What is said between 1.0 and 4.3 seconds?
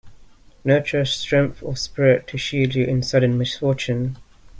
strength of spirit to shield you in sudden misfortune.